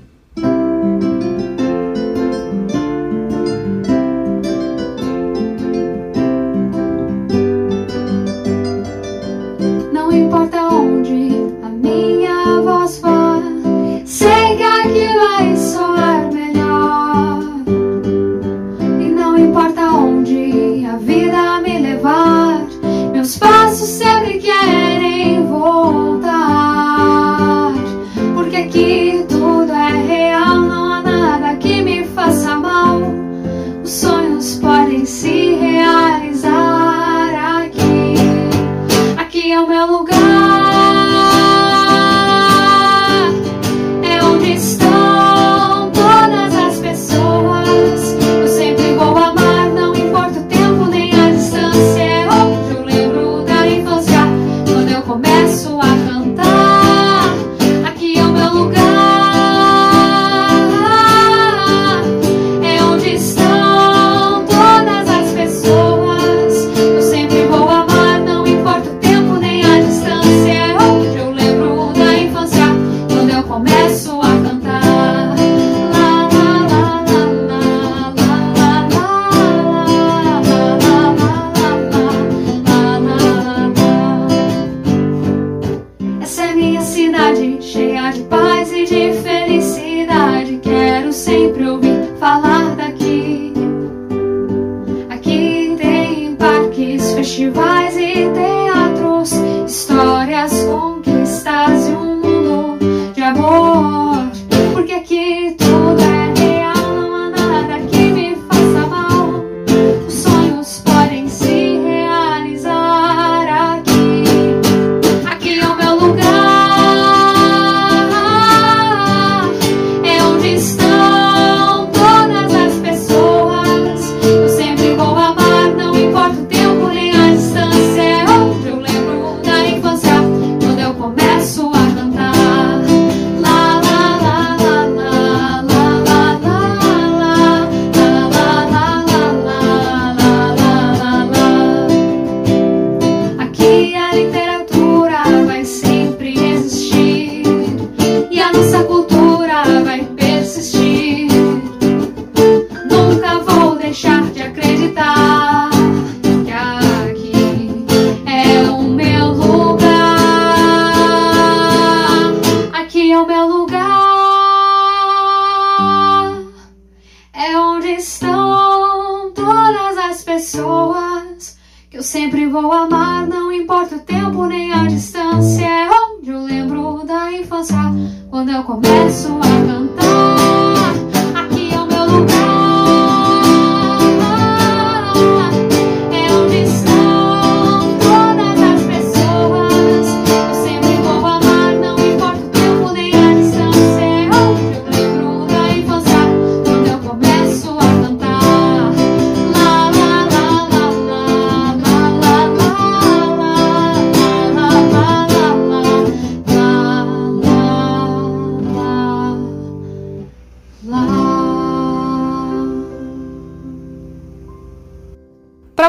minha 86.54 86.82
cidade, 86.82 87.58
cheia 87.60 88.10
de 88.10 88.22
paz 88.24 88.72
e 88.72 88.84
de 88.84 89.12
felicidade. 89.22 90.58
Quero 90.62 91.12
ser 91.12 91.41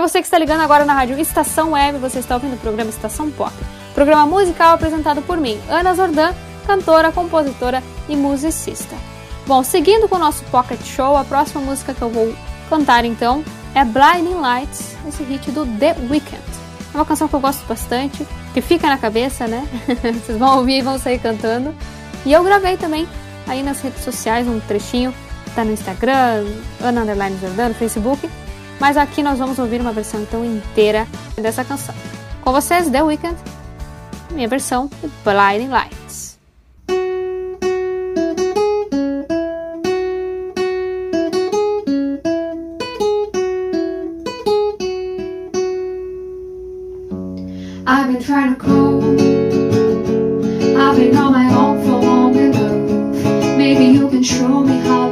você 0.08 0.20
que 0.20 0.28
está 0.28 0.38
ligando 0.38 0.60
agora 0.60 0.84
na 0.84 0.94
rádio 0.94 1.18
Estação 1.18 1.72
Web, 1.72 1.98
você 1.98 2.20
está 2.20 2.36
ouvindo 2.36 2.56
o 2.56 2.58
programa 2.58 2.90
Estação 2.90 3.32
Pop. 3.32 3.54
Programa 3.96 4.26
musical 4.26 4.74
apresentado 4.74 5.22
por 5.22 5.38
mim, 5.38 5.58
Ana 5.70 5.96
Zordan, 5.96 6.34
cantora, 6.68 7.10
compositora 7.10 7.82
e 8.10 8.16
musicista. 8.18 8.98
Bom, 9.48 9.64
seguindo 9.64 10.10
com 10.10 10.18
o 10.18 10.20
nosso 10.20 10.44
Pocket 10.46 10.82
Show, 10.84 11.16
a 11.16 11.24
próxima 11.24 11.62
música 11.62 11.94
que 11.94 12.02
eu 12.02 12.10
vou 12.10 12.36
cantar 12.70 13.06
então 13.06 13.46
é 13.74 13.86
Blinding 13.86 14.42
Lights, 14.42 14.94
esse 15.08 15.24
hit 15.24 15.50
do 15.52 15.66
The 15.66 15.96
Weeknd. 16.10 16.44
É 16.94 16.98
uma 16.98 17.06
canção 17.06 17.30
que 17.30 17.34
eu 17.34 17.40
gosto 17.40 17.66
bastante, 17.66 18.28
que 18.54 18.60
fica 18.60 18.88
na 18.88 18.98
cabeça, 18.98 19.48
né? 19.48 19.66
Vocês 20.26 20.38
vão 20.38 20.58
ouvir 20.58 20.80
e 20.80 20.82
vão 20.82 21.00
sair 21.00 21.18
cantando. 21.18 21.74
E 22.26 22.34
eu 22.34 22.44
gravei 22.44 22.76
também 22.76 23.08
aí 23.48 23.64
nas 23.64 23.80
redes 23.80 24.04
sociais 24.04 24.50
um 24.50 24.60
trechinho, 24.60 25.14
tá 25.56 25.64
no 25.64 25.72
Instagram, 25.72 26.46
Ana 26.82 27.04
Underline 27.04 27.38
no 27.38 27.74
Facebook, 27.76 28.30
mas 28.84 28.98
aqui 28.98 29.24
nós 29.24 29.40
vamos 29.40 29.58
ouvir 29.60 29.80
uma 29.80 29.94
versão 29.94 30.22
então 30.22 30.44
inteira 30.44 31.08
dessa 31.38 31.64
canção. 31.64 31.96
Com 32.42 32.52
vocês, 32.52 32.90
The 32.90 33.02
Weeknd, 33.02 33.38
minha 34.32 34.46
versão 34.46 34.90
de 35.02 35.10
Blinding 35.24 35.70
Lights. 35.70 36.38
I've 47.88 48.12
been 48.12 48.20
trying 48.20 48.54
to 48.54 48.60
cope. 48.60 49.04
I've 50.76 50.98
been 50.98 51.16
on 51.16 51.32
my 51.32 51.56
own 51.56 51.82
for 51.86 52.02
long 52.06 52.36
enough. 52.36 53.58
Maybe 53.58 53.98
you 53.98 54.10
can 54.10 54.24
show 54.24 54.60
me 54.60 54.78
how. 54.86 55.03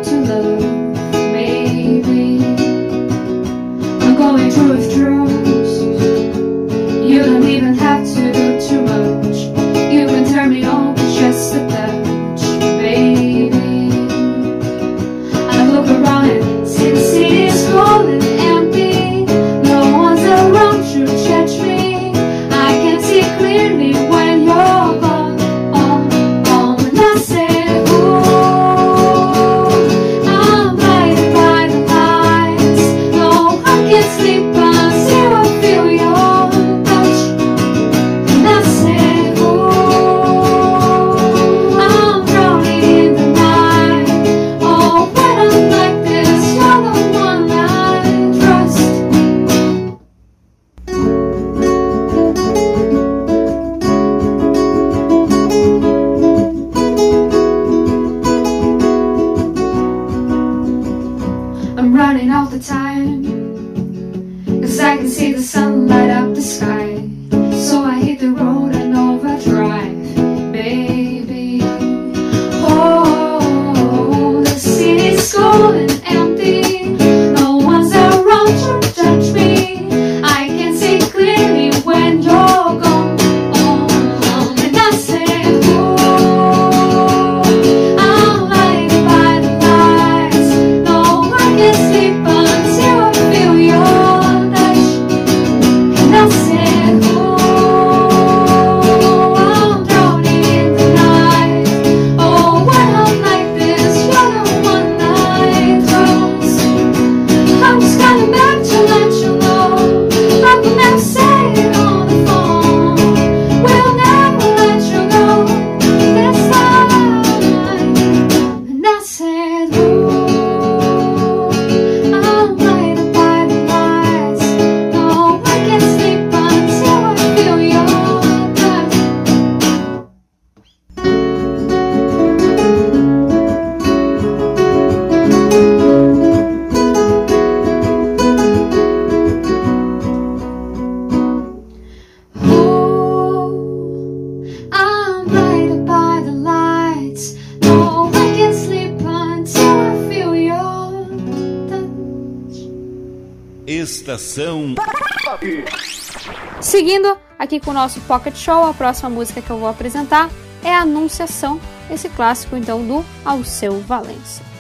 nosso 157.82 158.00
Pocket 158.02 158.36
Show. 158.36 158.66
A 158.66 158.74
próxima 158.76 159.10
música 159.10 159.42
que 159.42 159.50
eu 159.50 159.58
vou 159.58 159.68
apresentar 159.68 160.30
é 160.64 160.76
Anunciação, 160.76 161.60
esse 161.90 162.10
clássico 162.10 162.56
então 162.56 162.86
do 162.86 163.04
Alceu 163.26 163.82
Valença. 163.82 164.51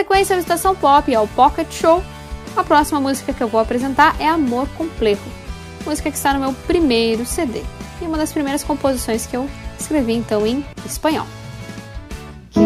sequência, 0.00 0.34
da 0.34 0.40
Estação 0.40 0.74
Pop 0.74 1.12
é 1.12 1.14
ao 1.14 1.28
Pocket 1.28 1.70
Show, 1.70 2.02
a 2.56 2.64
próxima 2.64 2.98
música 2.98 3.34
que 3.34 3.42
eu 3.42 3.48
vou 3.48 3.60
apresentar 3.60 4.16
é 4.18 4.26
Amor 4.26 4.66
Complejo, 4.70 5.20
música 5.84 6.10
que 6.10 6.16
está 6.16 6.32
no 6.32 6.40
meu 6.40 6.54
primeiro 6.66 7.26
CD 7.26 7.62
e 8.00 8.06
uma 8.06 8.16
das 8.16 8.32
primeiras 8.32 8.64
composições 8.64 9.26
que 9.26 9.36
eu 9.36 9.46
escrevi 9.78 10.14
então 10.14 10.46
em 10.46 10.64
espanhol. 10.86 11.26
Que 12.50 12.60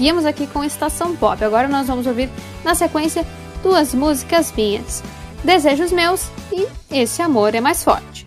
seguimos 0.00 0.24
aqui 0.24 0.46
com 0.46 0.64
Estação 0.64 1.14
Pop. 1.14 1.44
Agora 1.44 1.68
nós 1.68 1.86
vamos 1.86 2.06
ouvir 2.06 2.30
na 2.64 2.74
sequência 2.74 3.22
duas 3.62 3.94
músicas 3.94 4.50
minhas: 4.50 5.02
Desejos 5.44 5.92
Meus 5.92 6.30
e 6.50 6.66
Esse 6.90 7.20
Amor 7.20 7.54
é 7.54 7.60
Mais 7.60 7.84
Forte. 7.84 8.26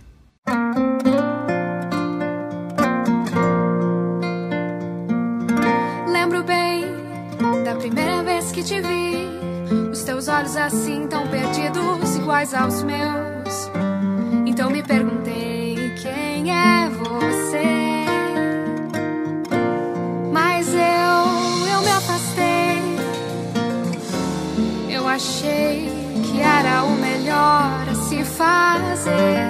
Lembro 6.08 6.44
bem 6.44 6.84
da 7.66 7.74
primeira 7.74 8.22
vez 8.22 8.52
que 8.52 8.62
te 8.62 8.80
vi, 8.80 9.28
os 9.92 10.04
teus 10.04 10.28
olhos 10.28 10.56
assim 10.56 11.08
tão 11.08 11.28
perdidos, 11.28 12.16
iguais 12.16 12.54
aos 12.54 12.84
meus. 12.84 13.33
fuzzy 28.44 29.43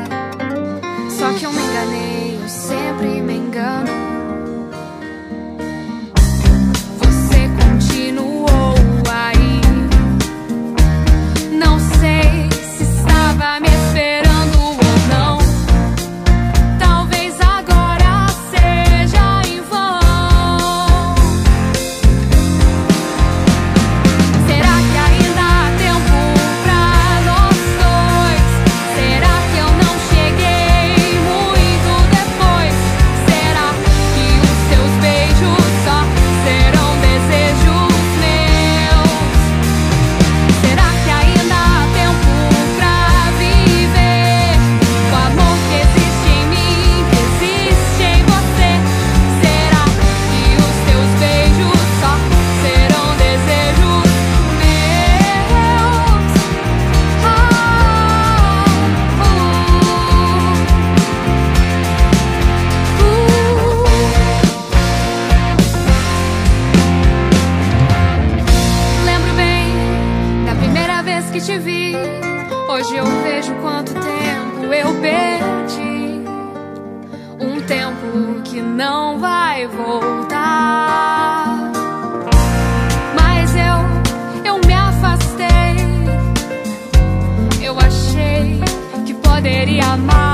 poderia 89.44 89.92
amar. 89.92 90.33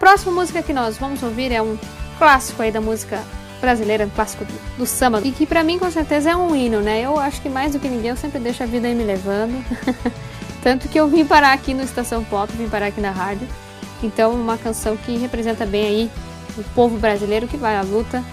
Próxima 0.00 0.32
música 0.32 0.62
que 0.62 0.72
nós 0.72 0.96
vamos 0.96 1.22
ouvir 1.22 1.52
é 1.52 1.60
um 1.60 1.78
clássico 2.18 2.62
aí 2.62 2.72
da 2.72 2.80
música 2.80 3.22
brasileira, 3.60 4.06
um 4.06 4.10
clássico 4.10 4.46
do, 4.46 4.78
do 4.78 4.86
samba, 4.86 5.20
e 5.22 5.30
que 5.30 5.44
pra 5.44 5.62
mim 5.62 5.78
com 5.78 5.90
certeza 5.90 6.30
é 6.30 6.36
um 6.36 6.56
hino, 6.56 6.80
né? 6.80 7.02
Eu 7.02 7.20
acho 7.20 7.40
que 7.42 7.50
mais 7.50 7.72
do 7.72 7.78
que 7.78 7.86
ninguém 7.86 8.10
eu 8.10 8.16
sempre 8.16 8.40
deixo 8.40 8.62
a 8.62 8.66
vida 8.66 8.88
aí 8.88 8.94
me 8.94 9.04
levando. 9.04 9.62
Tanto 10.64 10.88
que 10.88 10.98
eu 10.98 11.06
vim 11.06 11.24
parar 11.24 11.52
aqui 11.52 11.74
no 11.74 11.82
Estação 11.82 12.24
Pop, 12.24 12.50
vim 12.54 12.68
parar 12.68 12.86
aqui 12.86 13.00
na 13.00 13.10
rádio. 13.10 13.46
Então, 14.02 14.32
uma 14.32 14.56
canção 14.56 14.96
que 14.96 15.18
representa 15.18 15.66
bem 15.66 15.86
aí 15.86 16.10
o 16.56 16.64
povo 16.74 16.98
brasileiro 16.98 17.46
que 17.46 17.58
vai 17.58 17.76
à 17.76 17.82
luta 17.82 18.24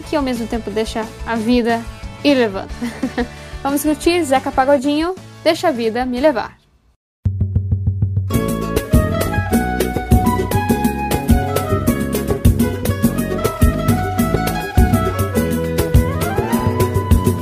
e 0.00 0.04
que 0.04 0.16
ao 0.16 0.22
mesmo 0.22 0.46
tempo 0.46 0.70
deixa 0.70 1.06
a 1.26 1.36
vida 1.36 1.82
ir 2.24 2.34
levando. 2.34 2.70
Vamos 3.62 3.82
curtir 3.82 4.24
Zeca 4.24 4.50
Pagodinho, 4.50 5.14
Deixa 5.44 5.68
a 5.68 5.70
Vida 5.70 6.06
Me 6.06 6.18
Levar. 6.18 6.59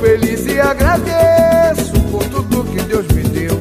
Feliz 0.00 0.46
e 0.46 0.60
agradeço 0.60 1.92
por 2.10 2.22
tudo 2.24 2.64
que 2.64 2.82
Deus 2.82 3.06
me 3.08 3.22
deu. 3.22 3.60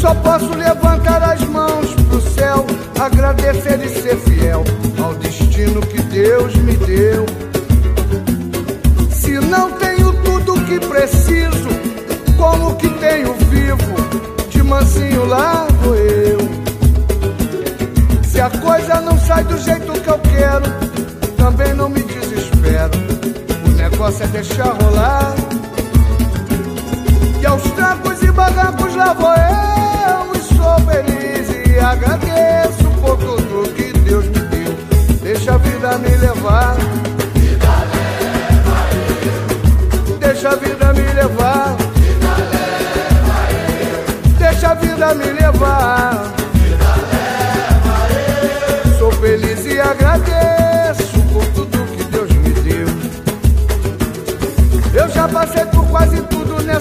Só 0.00 0.14
posso 0.14 0.52
levantar 0.54 1.22
as 1.22 1.40
mãos 1.42 1.94
pro 2.08 2.20
céu, 2.20 2.66
agradecer 2.98 3.80
e 3.84 3.88
ser 3.88 4.16
fiel 4.16 4.64
ao 5.02 5.14
destino 5.14 5.80
que 5.82 6.00
Deus 6.02 6.54
me 6.56 6.76
deu. 6.76 7.26
Se 9.10 9.32
não 9.40 9.70
tenho 9.72 10.12
tudo 10.24 10.60
que 10.64 10.80
preciso, 10.80 11.68
como 12.36 12.76
que 12.76 12.88
tenho 12.88 13.34
vivo? 13.34 14.48
De 14.50 14.62
mansinho 14.62 15.26
lá 15.26 15.66
vou 15.82 15.94
eu. 15.94 16.38
Se 18.24 18.40
a 18.40 18.50
coisa 18.50 19.00
não 19.00 19.18
sai 19.18 19.44
do 19.44 19.56
jeito 19.58 19.92
que 19.92 20.08
eu 20.08 20.18
quero, 20.18 20.64
também 21.36 21.72
não 21.74 21.88
me 21.88 22.02
desespero. 22.02 23.43
Negócio 23.94 24.24
é 24.24 24.26
deixar 24.26 24.74
rolar. 24.82 25.36
E 27.40 27.46
aos 27.46 27.62
trancos 27.62 28.20
e 28.24 28.32
barrancos 28.32 28.92
lá 28.96 29.12
vou 29.12 29.30
eu. 29.30 30.34
E 30.34 30.42
sou 30.42 30.80
feliz 30.80 31.48
e 31.48 31.78
agradeço 31.78 32.90
por 33.00 33.16
tudo 33.18 33.72
que 33.72 33.92
Deus 34.00 34.24
me 34.24 34.40
deu. 34.40 34.74
Deixa 35.22 35.54
a 35.54 35.58
vida 35.58 35.96
me 35.98 36.08
levar. 36.08 36.76
Deixa 40.18 40.48
a 40.48 40.56
vida 40.56 40.92
me 40.92 41.12
levar. 41.12 41.76
Deixa 44.40 44.70
a 44.70 44.74
vida 44.74 45.14
me 45.14 45.24
levar. 45.26 46.23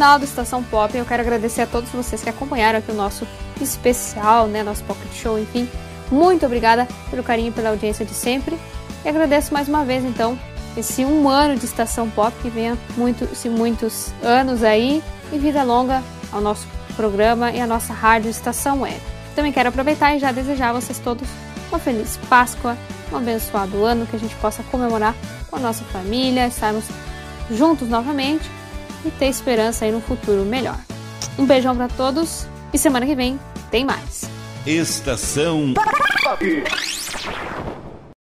Final 0.00 0.18
do 0.18 0.24
Estação 0.24 0.62
Pop, 0.62 0.96
eu 0.96 1.04
quero 1.04 1.20
agradecer 1.20 1.60
a 1.60 1.66
todos 1.66 1.90
vocês 1.90 2.22
que 2.22 2.30
acompanharam 2.30 2.78
aqui 2.78 2.90
o 2.90 2.94
nosso 2.94 3.28
especial, 3.60 4.46
né, 4.46 4.62
nosso 4.62 4.82
pocket 4.84 5.12
show, 5.12 5.38
enfim, 5.38 5.68
Muito 6.10 6.46
obrigada 6.46 6.88
pelo 7.10 7.22
carinho 7.22 7.48
e 7.48 7.52
pela 7.52 7.68
audiência 7.68 8.02
de 8.02 8.14
sempre. 8.14 8.58
E 9.04 9.08
agradeço 9.10 9.52
mais 9.52 9.68
uma 9.68 9.84
vez, 9.84 10.02
então, 10.02 10.38
esse 10.74 11.04
um 11.04 11.28
ano 11.28 11.54
de 11.54 11.66
Estação 11.66 12.08
Pop, 12.08 12.34
que 12.40 12.48
venha 12.48 12.78
muitos 12.96 13.44
e 13.44 13.50
muitos 13.50 14.10
anos 14.22 14.64
aí 14.64 15.02
e 15.30 15.38
vida 15.38 15.62
longa 15.62 16.02
ao 16.32 16.40
nosso 16.40 16.66
programa 16.96 17.50
e 17.52 17.60
à 17.60 17.66
nossa 17.66 17.92
rádio 17.92 18.30
Estação 18.30 18.80
Web. 18.80 18.98
Também 19.36 19.52
quero 19.52 19.68
aproveitar 19.68 20.16
e 20.16 20.18
já 20.18 20.32
desejar 20.32 20.70
a 20.70 20.80
vocês 20.80 20.98
todos 20.98 21.28
uma 21.68 21.78
feliz 21.78 22.18
Páscoa, 22.26 22.74
um 23.12 23.18
abençoado 23.18 23.84
ano, 23.84 24.06
que 24.06 24.16
a 24.16 24.18
gente 24.18 24.34
possa 24.36 24.62
comemorar 24.62 25.14
com 25.50 25.56
a 25.56 25.60
nossa 25.60 25.84
família, 25.84 26.46
estarmos 26.46 26.86
juntos 27.50 27.86
novamente 27.86 28.48
e 29.04 29.10
ter 29.10 29.26
esperança 29.26 29.84
aí 29.84 29.92
no 29.92 30.00
futuro 30.00 30.44
melhor. 30.44 30.78
Um 31.38 31.46
beijão 31.46 31.76
para 31.76 31.88
todos 31.88 32.46
e 32.72 32.78
semana 32.78 33.06
que 33.06 33.14
vem 33.14 33.38
tem 33.70 33.84
mais. 33.84 34.28
Estação. 34.66 35.74